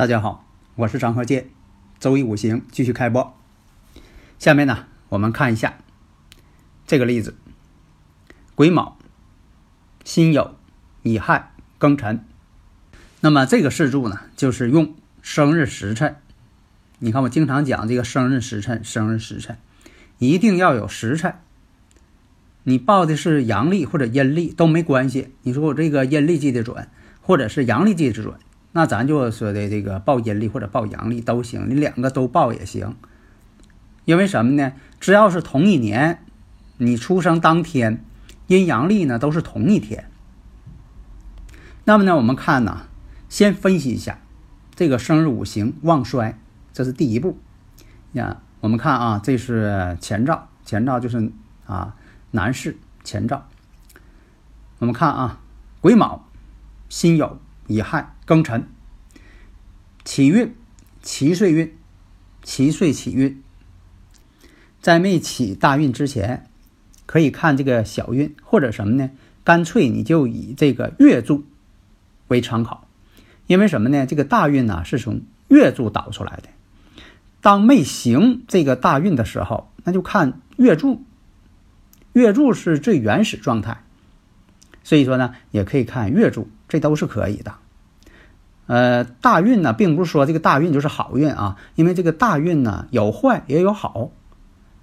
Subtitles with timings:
[0.00, 0.46] 大家好，
[0.76, 1.50] 我是张鹤剑，
[1.98, 3.36] 周一五行继续开播。
[4.38, 5.76] 下面呢，我们看一下
[6.86, 7.36] 这个例子：
[8.54, 8.96] 癸卯、
[10.02, 10.52] 辛酉、
[11.02, 12.24] 乙亥、庚辰。
[13.20, 16.16] 那么这个四柱呢，就是用生日时辰。
[17.00, 19.58] 你看，我经常讲这个生日时辰，生日时辰
[20.16, 21.34] 一定要有时辰。
[22.62, 25.34] 你报的是阳历或者阴历都没关系。
[25.42, 26.88] 你说我这个阴历记得准，
[27.20, 28.32] 或者是阳历记得准。
[28.72, 32.94] 那咱就说的这个报阴历或者报阳历都行，你两个都报也行。
[34.04, 34.72] 因为什么呢？
[35.00, 36.24] 只要是同一年，
[36.78, 38.04] 你出生当天，
[38.46, 40.08] 阴阳历呢都是同一天。
[41.84, 42.82] 那么呢，我们看呢，
[43.28, 44.18] 先分析一下
[44.76, 46.38] 这个生日五行旺衰，
[46.72, 47.38] 这是第一步。
[48.12, 51.32] 呀，我们看啊，这是前兆，前兆就是
[51.66, 51.96] 啊
[52.30, 53.46] 男士前兆。
[54.78, 55.40] 我们看啊，
[55.80, 56.24] 癸卯、
[56.88, 57.32] 辛酉。
[57.70, 58.66] 乙亥庚辰，
[60.04, 60.52] 起运，
[61.02, 61.72] 七岁运，
[62.42, 63.40] 七岁起运。
[64.80, 66.50] 在没起大运之前，
[67.06, 69.10] 可以看这个小运，或者什么呢？
[69.44, 71.44] 干脆你就以这个月柱
[72.26, 72.88] 为参考，
[73.46, 74.04] 因为什么呢？
[74.04, 76.48] 这个大运呢是从月柱导出来的。
[77.40, 81.04] 当没行这个大运的时候，那就看月柱，
[82.14, 83.84] 月柱是最原始状态。
[84.82, 87.54] 所以说呢，也可以看月柱，这都是可以的。
[88.70, 94.12] 呃，大运呢，并不是说这个大运就是好运啊，因为这个大运呢有坏也有好。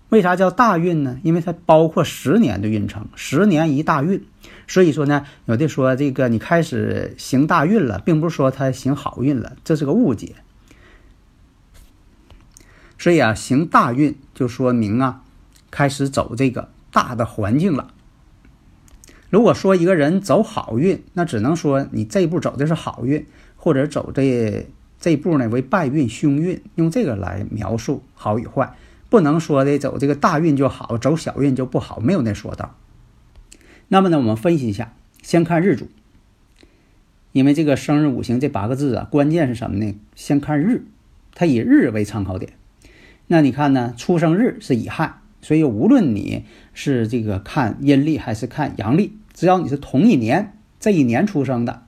[0.09, 1.17] 为啥叫大运呢？
[1.23, 4.25] 因为它包括十年的运程，十年一大运。
[4.67, 10.35] 所以说呢，有的说这个你开始行大运了，并不是说它行好运了，这是个误解。
[12.97, 15.21] 所以啊，行大运就说明啊，
[15.71, 17.93] 开始走这个大的环境了。
[19.29, 23.25] 如果说一个人走好运，那只能说你这一步走的是好运，
[23.67, 24.65] 或者走这
[24.97, 28.77] 这步呢为败运、凶运，用这个来描述好与坏，
[29.09, 32.77] 不能说的走这个大运就好，走小运就不好，没有那说道。
[33.89, 35.89] 那么呢，我们分析一下，先看日主，
[37.33, 39.93] 因为这个生日五行这八个字啊，关键是什么呢？
[40.15, 40.85] 先看日，
[41.35, 42.53] 它以日为参考点。
[43.27, 45.19] 那你看呢，出生日是乙亥。
[45.41, 51.83] 所以，无论你是这个看阴历还是看阳历，只要你是同一年这一年出生的，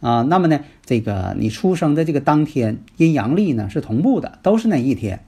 [0.00, 5.24] 啊，那么呢，这个你出生的这个当天阴阳历呢是同步的，都是那一天。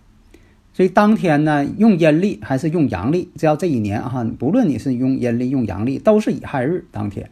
[0.74, 7.30] 所以当天呢，用阴历还是用阳历，只要这一年啊，不论你是用阴历用阳历，都是乙亥日当天。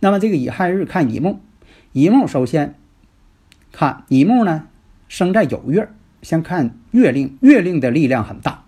[0.00, 1.40] 那么这个乙亥日看乙木，
[1.92, 2.74] 乙木首先
[3.72, 4.66] 看乙木呢
[5.08, 5.88] 生在酉月，
[6.20, 8.64] 先看月令，月令的力量很大。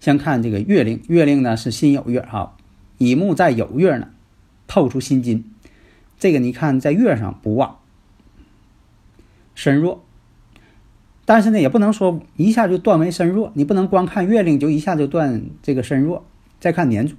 [0.00, 2.56] 先看这个月令，月令呢是辛酉月哈，
[2.96, 4.08] 乙木在酉月呢，
[4.66, 5.44] 透出辛金，
[6.22, 7.80] 这个你看在月上不旺，
[9.56, 10.04] 身弱，
[11.24, 16.24] 但是呢也不能说一下就断为身弱，你不能光看月令就一下就断这个身弱。
[16.60, 17.16] 再看年柱，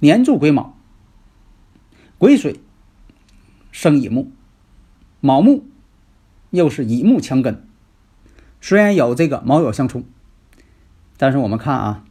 [0.00, 0.76] 年柱癸卯，
[2.18, 2.58] 癸水
[3.70, 4.32] 生乙木，
[5.20, 5.64] 卯木
[6.50, 7.64] 又是乙木强根，
[8.60, 10.02] 虽然有这个卯酉相冲。
[11.16, 12.04] 但是我们看啊，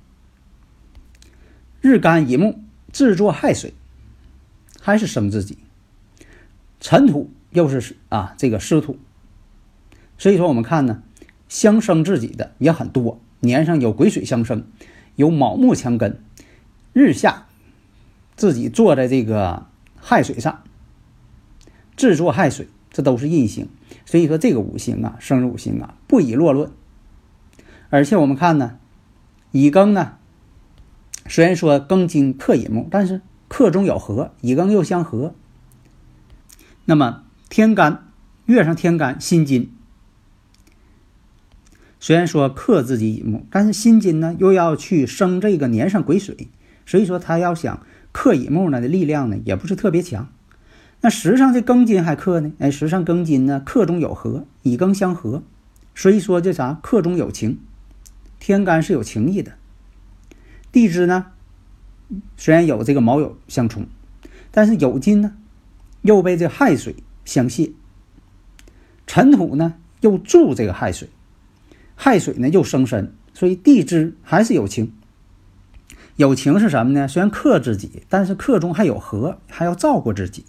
[1.81, 2.63] 日干乙木
[2.93, 3.73] 制作亥水，
[4.79, 5.57] 还是生自己。
[6.83, 8.97] 尘土又是啊这个湿土，
[10.17, 11.01] 所以说我们看呢，
[11.47, 13.21] 相生自己的也很多。
[13.39, 14.65] 年上有癸水相生，
[15.15, 16.21] 有卯木强根，
[16.91, 17.47] 日下
[18.35, 20.61] 自己坐在这个亥水上，
[21.95, 23.69] 制作亥水，这都是印星。
[24.05, 26.69] 所以说这个五行啊，生日五行啊，不以落论。
[27.89, 28.77] 而且我们看呢。
[29.51, 30.17] 乙庚呢？
[31.27, 35.33] 虽然说庚金克乙木，但是克中有合，乙庚又相合。
[36.85, 38.11] 那么天干
[38.45, 39.71] 月上天干辛金，
[41.99, 46.49] 虽然说克自己乙木，但是辛金呢又要去生这个年上癸水，
[46.85, 50.29] 所以说他要想克乙木呢的力量呢也不是特别强。
[50.99, 52.53] 那时上这庚金还克呢？
[52.59, 55.43] 哎，时上庚金呢克中有合，乙庚相合，
[55.95, 57.59] 所以说这啥克中有情。
[58.39, 59.53] 天干是有情义的。
[60.71, 61.27] 地支呢，
[62.35, 63.85] 虽然有这个卯酉相冲，
[64.51, 65.35] 但是酉金呢，
[66.03, 66.95] 又被这亥水
[67.25, 67.71] 相泄。
[69.07, 71.09] 辰土呢，又助这个亥水，
[71.95, 74.93] 亥水呢又生身，所以地支还是有情。
[76.15, 77.07] 有情是什么呢？
[77.07, 80.45] 虽然克自己，但是克中还有和，还要照顾自己。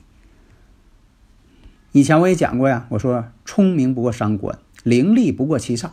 [1.92, 5.90] 以前我也讲过呀，我说聪明不过伤官，伶俐不过七煞。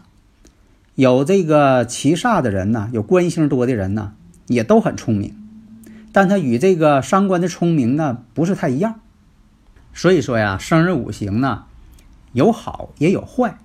[0.95, 4.13] 有这个七煞的人呢，有官星多的人呢，
[4.47, 5.35] 也都很聪明，
[6.11, 8.99] 但他与这个伤官的聪明呢，不是太一样。
[9.93, 11.63] 所以说呀，生日五行呢，
[12.33, 13.57] 有好也有坏，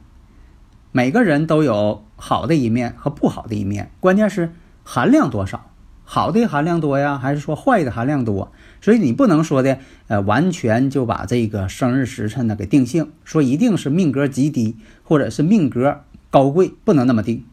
[0.92, 4.52] 每个人都有好的一面和不好的一面，关键是
[4.82, 5.70] 含量多少，
[6.04, 8.52] 好的含量多呀，还是说坏的含量多？
[8.80, 9.78] 所以你不能说的，
[10.08, 17.44] 呃，完全就把这个生日时辰呢给定性，说一定是命格极低，或者是命格高贵，不能那么定。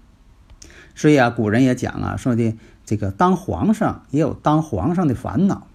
[0.96, 2.56] 所以啊，古人也讲啊，说的
[2.86, 5.68] 这个当皇上也有当皇上的烦恼，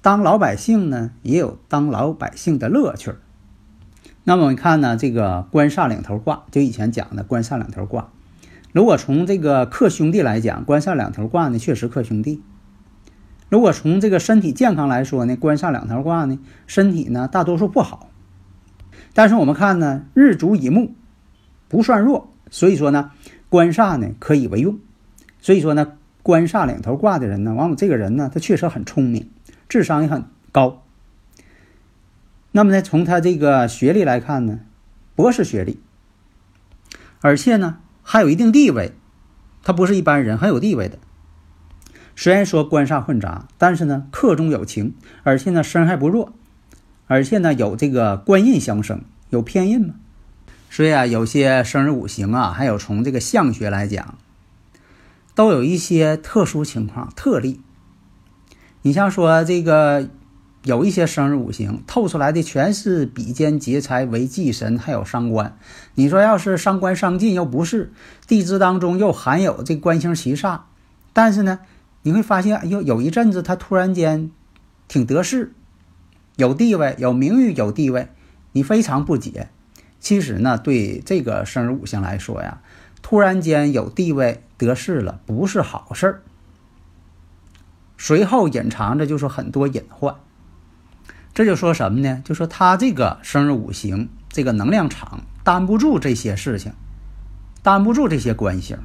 [0.00, 3.12] 当老百姓呢也有当老百姓的乐趣。
[4.24, 8.10] 那么我们看呢，这个官煞两头挂，就以前讲的官煞两头挂。
[8.72, 12.42] 如果从这个克兄弟来讲，官煞两头挂呢，确实克兄弟。
[13.48, 18.10] 如果从这个身体健康来说呢，官煞两头挂呢，身体呢大多数不好。
[19.14, 20.92] 但是我们看呢，日主乙木，
[21.66, 23.10] 不算弱，所以说呢，
[23.48, 24.78] 官煞呢可以为用。
[25.40, 29.30] 所以说呢，官煞两头挂的人呢，往往这个人呢，他确实很聪明，
[29.68, 30.82] 智商也很高。
[32.52, 34.60] 那么呢，从他这个学历来看呢，
[35.14, 35.80] 博士学历，
[37.20, 38.94] 而且呢还有一定地位，
[39.62, 40.98] 他不是一般人，很有地位的。
[42.16, 46.32] 虽然说官煞混杂，但是呢，客中有情，而且呢，身还不弱，
[47.06, 49.94] 而且呢，有这个官印相生，有偏印嘛。
[50.70, 54.18] 所以啊，有些生日五行啊，还有从这个相学来讲，
[55.34, 57.60] 都有一些特殊情况特例。
[58.82, 60.08] 你像说这个
[60.64, 65.56] 有一些生日五行透出来的全是比肩劫财为忌神，还有伤官。
[65.94, 67.92] 你说要是伤官伤尽又不是，
[68.26, 70.60] 地支当中又含有这官星七煞，
[71.12, 71.60] 但是呢？
[72.02, 74.30] 你会发现，又，有一阵子他突然间
[74.86, 75.52] 挺得势，
[76.36, 78.08] 有地位、有名誉、有地位，
[78.52, 79.48] 你非常不解。
[79.98, 82.62] 其实呢，对这个生日五行来说呀，
[83.02, 86.22] 突然间有地位、得势了，不是好事儿。
[87.98, 90.14] 随后隐藏着就是很多隐患。
[91.34, 92.22] 这就说什么呢？
[92.24, 96.72] 就说他这个生日五行这个能量场担不住这些事情，
[97.62, 98.76] 担不住这些关系。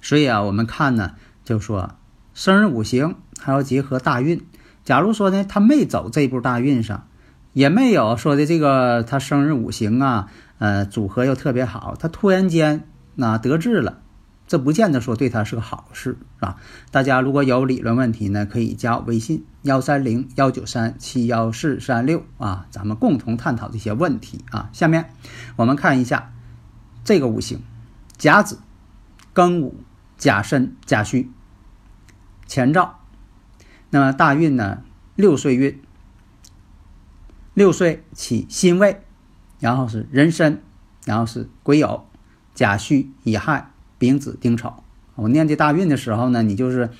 [0.00, 1.14] 所以啊，我们看呢，
[1.44, 1.96] 就说。
[2.34, 4.40] 生日五行还要结合大运。
[4.84, 7.06] 假如说呢，他没走这步大运上，
[7.52, 13.98] 也没有说的这个他生日五行啊，呃，组合又特别好，他突然间那得志了，
[14.52, 16.58] 这不见得说对他是个好事，啊？
[16.90, 24.68] 大家如果有理论问题呢，可以加我微信幺三零幺九三七幺四三六啊，咱们共同探讨这些问题啊。
[24.74, 25.08] 下面
[25.56, 26.34] 我们看一下
[27.02, 27.62] 这个五行：
[28.18, 28.58] 甲子、
[29.34, 29.80] 庚午、
[30.18, 31.30] 甲申、甲戌。
[32.46, 33.00] 前兆，
[33.88, 34.82] 那么大运呢？
[35.14, 35.80] 六岁运，
[37.54, 39.02] 六岁起辛未，
[39.60, 40.62] 然后是壬申，
[41.06, 42.02] 然后是癸酉、
[42.54, 43.71] 甲戌、乙亥、
[44.02, 44.82] 丙子、丁丑。
[45.14, 46.90] 我念这大运的时候呢，你就是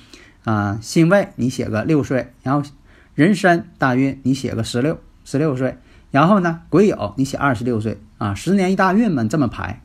[0.45, 2.69] 啊，辛未你写个六岁，然后
[3.13, 5.77] 壬申大运你写个十六十六岁，
[6.11, 9.81] 然后呢癸酉你写二十六岁啊，十年一大运嘛，这么排。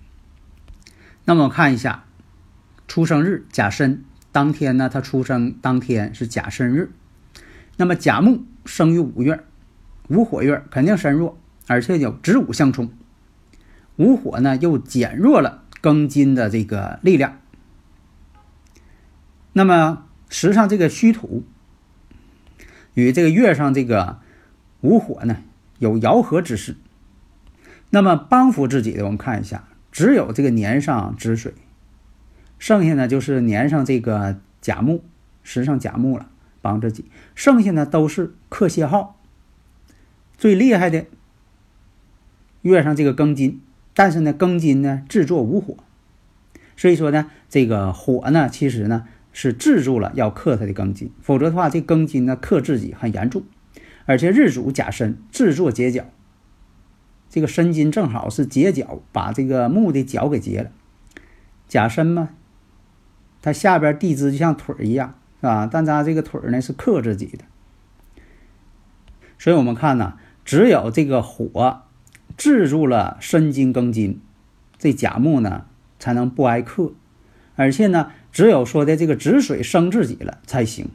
[1.25, 2.05] 那么我看一下
[2.87, 4.05] 出生日甲申。
[4.31, 6.93] 当天呢，他出生当天是甲申日，
[7.79, 9.43] 那么甲木生于五月，
[10.07, 12.93] 午火月肯定身弱，而且有子午相冲，
[13.97, 17.41] 午火呢又减弱了庚金的这个力量。
[19.53, 21.45] 那么实上这个虚土
[22.95, 24.19] 与这个月上这个
[24.81, 25.43] 午火呢
[25.79, 26.77] 有爻合之势，
[27.91, 31.55] 那么帮扶自己的，我们看一下，只有这个年上子水。
[32.59, 35.05] 剩下呢就是年上这个甲木，
[35.43, 36.29] 实上甲木了，
[36.61, 37.05] 帮自己。
[37.35, 39.21] 剩下呢都是克泄耗，
[40.37, 41.07] 最厉害的
[42.63, 43.61] 月上这个庚金，
[43.99, 45.77] 但是呢庚金呢制作无火，
[46.77, 53.43] 所以说呢这个火呢其实呢是制住了要克他的庚金，否则的话这庚金呢克自己很严重，
[54.07, 56.05] 而且日主甲申制作结角，
[57.29, 60.71] 这个申金正好是结角，把这个木的角给结了，
[61.67, 62.29] 甲申嘛。
[63.43, 65.69] 它下边地支就像腿儿一样，是吧？
[65.69, 67.45] 但它这个腿儿呢是克自己的，
[69.41, 70.15] 所以我们看呢，
[70.45, 71.83] 只有这个火
[72.39, 74.21] 制住了申金庚金，
[74.79, 75.67] 这甲木呢
[75.99, 76.93] 才能不挨克，
[77.57, 80.89] 而且呢，只有说的这个止水生自己了才行。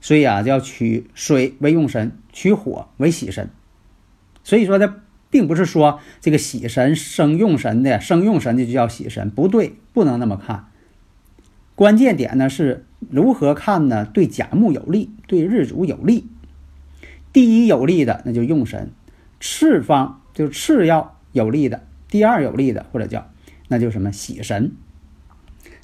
[0.00, 3.48] 所以啊，叫取水为用神，取火为喜神。
[4.42, 4.96] 所以说呢，
[5.30, 10.66] 并不是说这个喜神生用神的，生用神的就叫喜神，不对，不能那么看。
[11.76, 14.04] 关键点呢是如何看呢？
[14.04, 16.26] 对甲木有利，对日主有利。
[17.32, 18.90] 第一有利的那就用神，
[19.38, 23.26] 次方就次要有利的，第二有利的或者叫
[23.68, 24.72] 那就什么喜神。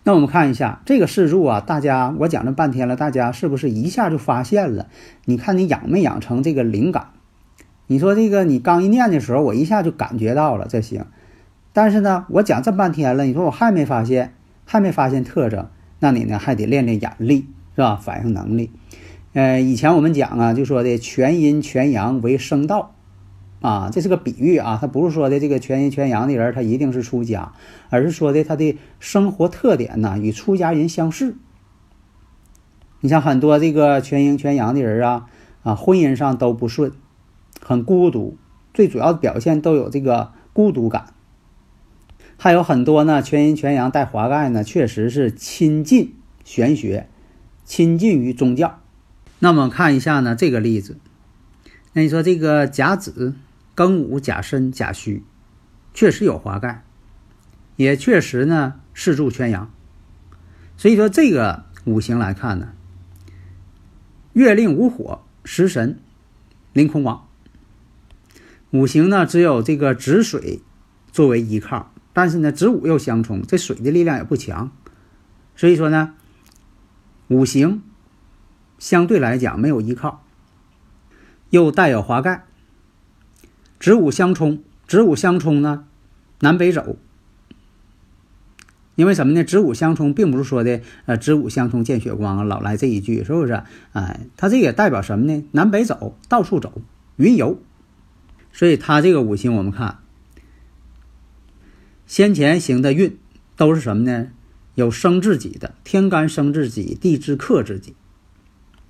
[0.03, 4.89] 那我们看一下这个四柱啊，大家我讲了半天了，大家是不是一下就发现了？
[5.25, 7.09] 你看你养没养成这个灵感？
[7.89, 11.07] 你说这个你刚一念的时候，我一下就感觉到了，这行。
[11.73, 14.35] 但是呢，我讲这半天了，你说我还没发现，
[14.65, 15.69] 还没发现特征，
[16.01, 17.97] 那你呢还得练练眼力，是吧？
[17.97, 18.71] 反应能力。
[19.35, 22.96] 呃，以前我们讲啊，就说的全阴全阳为生道。
[23.67, 27.53] 啊，这是个比喻啊，他不是说的这个全阴全阳的人他一定是出家，
[27.91, 31.35] 而是说的他的生活特点呢与出家人相似。
[33.01, 35.27] 你像很多这个全阴全阳的人啊，
[35.65, 36.93] 啊，婚姻上都不顺，
[37.61, 38.37] 很孤独，
[38.73, 41.07] 最主要的表现都有这个孤独感。
[42.37, 47.09] 还有很多呢，全阴全阳带华盖呢，确实是亲近玄学，
[47.65, 48.79] 亲近于宗教。
[49.41, 50.99] 那么看一下呢这个例子，
[51.95, 53.35] 那你说这个甲子。
[53.77, 55.23] 庚午甲申甲戌，
[55.93, 56.83] 确实有华盖，
[57.77, 59.71] 也确实呢四柱全阳，
[60.79, 62.73] 所以说这个五行来看呢，
[64.33, 66.01] 月令无火，食神
[66.73, 67.29] 临空亡。
[68.71, 70.63] 五行呢只有这个子水
[71.13, 74.73] 作为依靠，但是呢子午又相冲，这水的力量也不强，
[75.55, 76.15] 所以说呢
[77.29, 77.83] 五行
[78.79, 80.25] 相对来讲没有依靠，
[81.51, 82.47] 又带有华盖。
[83.87, 85.85] 子午相冲，子午相冲呢，
[86.41, 86.97] 南北走。
[88.97, 89.45] 因为什么呢？
[89.45, 93.63] 子午相冲，并不是说的呃，子午相冲见血光啊，老来这一句是不是？
[93.93, 95.45] 哎，它这也代表什么呢？
[95.53, 96.83] 南北走，到处走，
[97.15, 97.61] 云游。
[98.53, 99.99] 所以它这个五行，我们看
[102.09, 103.17] 先前行的运
[103.55, 104.31] 都是什么呢？
[104.75, 107.95] 有生自己的，天干生自己，地支克自己。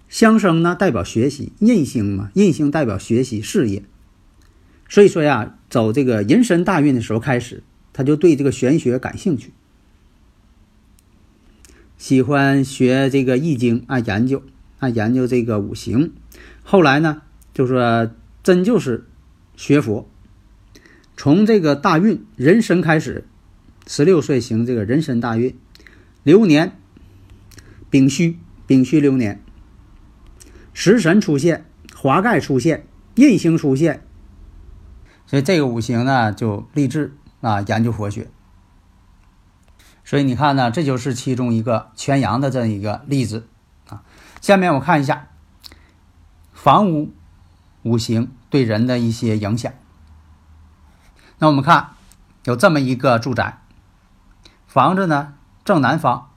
[0.08, 3.82] 相生呢，代表学习，印星嘛，印星代表学习事业。
[4.88, 7.62] 所以说呀，走这个寅申大运的时候开始，
[7.92, 9.52] 他就对这个玄学感兴趣，
[11.98, 14.42] 喜欢学这个易经啊，研究
[14.78, 16.12] 啊，研究这个五行。
[16.62, 18.10] 后来呢，就说
[18.44, 19.06] 真就是
[19.56, 20.08] 学佛，
[21.16, 23.24] 从这个大运壬申开始，
[23.88, 25.56] 十六岁行这个人申大运，
[26.22, 26.78] 流年
[27.90, 29.42] 丙戌，丙戌流年，
[30.72, 31.64] 食神出现，
[31.94, 34.05] 华盖出现，印星出现。
[35.26, 38.30] 所以这个五行呢，就立志啊研究佛学。
[40.04, 43.48] 所以你看呢，这就是其中一个全阳的这样一个例子
[43.88, 44.02] 啊。
[44.40, 45.26] 下面我看一下
[46.52, 47.12] 房屋
[47.82, 49.72] 五行对人的一些影响。
[51.38, 51.90] 那我们看
[52.44, 53.58] 有这么一个住宅，
[54.68, 56.30] 房子呢正南方，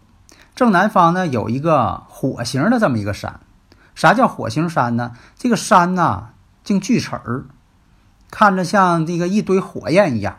[0.56, 3.40] 正南方呢有一个火形的这么一个山。
[3.94, 5.16] 啥叫火形山呢？
[5.38, 6.30] 这个山呢
[6.64, 7.46] 竟锯齿儿。
[8.32, 10.38] 看着像这个一堆火焰一样。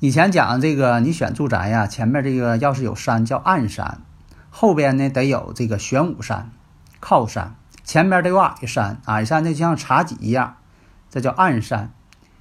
[0.00, 4.02] 以前讲这个，你选住宅呀，前面这个要是有山叫暗山，
[4.50, 6.50] 后边呢得有这个玄武山、
[7.00, 7.54] 靠山，
[7.84, 10.56] 前面得有矮山，矮山就像茶几一样，
[11.08, 11.90] 这叫暗山。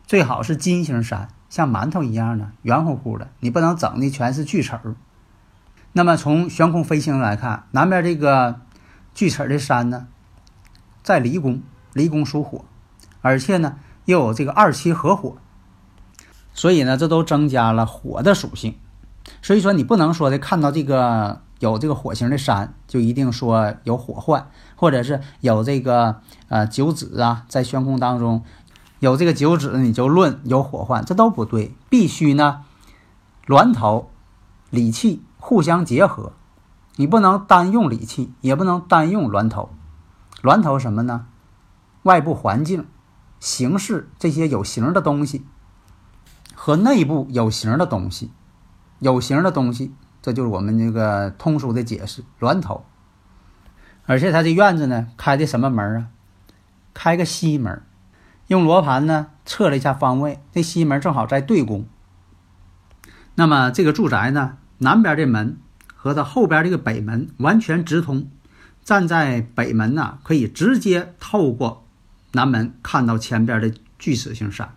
[0.05, 4.95] 最好是金星山，像馒头一样的圆乎乎的，你不能整的全是锯齿儿。
[5.93, 8.59] 那么从悬空飞行来看，南边这个
[9.13, 10.07] 锯齿的山呢，
[11.01, 11.61] 在离宫，
[11.93, 12.65] 离宫属火。
[13.23, 15.37] 而且呢，又有这个二七合火，
[16.53, 18.77] 所以呢，这都增加了火的属性。
[19.41, 26.17] 所以说，你不能说的看到这个有这个火星的山，就一定说有火患，或者是有这个
[26.49, 28.43] 呃九子啊，在悬空当中
[28.99, 31.73] 有这个九子，你就论有火患，这都不对。
[31.89, 32.65] 必须呢，
[33.45, 34.11] 峦头、
[34.69, 36.33] 理气互相结合，
[36.97, 39.69] 你不能单用理气，也不能单用峦头。
[40.41, 41.27] 峦头什么呢？
[42.01, 42.85] 外部环境。
[43.43, 45.45] 形式这些有形的东西
[46.55, 48.31] 和内部有形的东西，
[48.99, 52.23] 有形的东西，这就是我们这个通俗的解释。
[52.39, 52.85] 峦头，
[54.05, 56.07] 而且他这院子呢，开的什么门啊？
[56.93, 57.83] 开个西门，
[58.47, 61.85] 用罗盘呢测了一下方位，这西门正好在对宫。
[63.35, 65.57] 那么这个住宅呢，南边这门
[65.93, 68.31] 和它后边这个北门完全直通，
[68.85, 71.82] 站在北门呢，可以直接透过。
[72.33, 74.75] 南门看到前边的巨齿形山，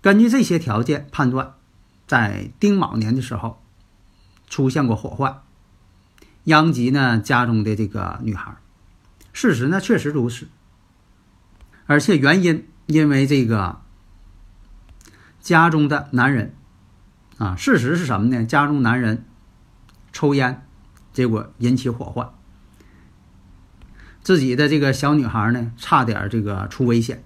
[0.00, 1.54] 根据这些条件判断，
[2.06, 3.62] 在丁卯年的时候
[4.48, 5.42] 出现过火患，
[6.44, 8.56] 殃及呢家中的这个女孩。
[9.32, 10.48] 事实呢确实如此，
[11.86, 13.80] 而且原因因为这个
[15.40, 16.54] 家中的男人
[17.38, 18.44] 啊，事实是什么呢？
[18.44, 19.24] 家中男人
[20.12, 20.66] 抽烟，
[21.12, 22.32] 结果引起火患。
[24.26, 27.22] 自己的这个小女孩呢，差点这个出危险。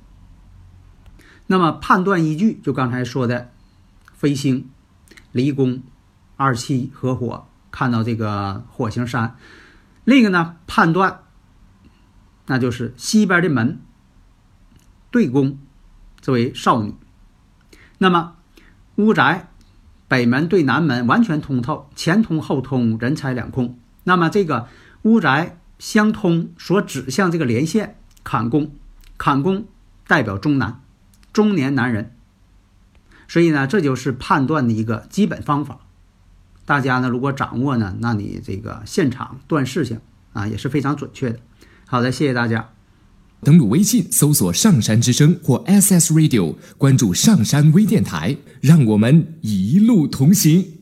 [1.47, 3.51] 那么判断依据就刚才说的，
[4.13, 4.69] 飞星、
[5.33, 5.83] 离宫、
[6.37, 9.35] 二七合火，看到这个火星山。
[10.05, 11.21] 另一个呢，判断
[12.45, 13.81] 那就是西边的门
[15.11, 15.59] 对宫，
[16.21, 16.95] 作为少女。
[17.97, 18.35] 那么
[18.97, 19.49] 屋宅
[20.07, 23.79] 北门对南门完全通透，前通后通，人财两空。
[24.05, 24.69] 那么这个
[25.05, 25.57] 屋宅。
[25.81, 28.71] 相通所指向这个连线，坎宫，
[29.19, 29.65] 坎宫
[30.07, 30.83] 代表中男，
[31.33, 32.15] 中年男人。
[33.27, 35.81] 所以呢，这就是判断的一个基本方法。
[36.67, 40.01] 大家呢，如果掌握呢，那你这个现场断事情
[40.35, 41.41] 啊，也是非常准确的。
[41.87, 42.71] 好的，谢谢大家。
[43.43, 50.80] 登录微信搜索“上山之声”或 SS Radio，关注上山微电台，让我们一路同行。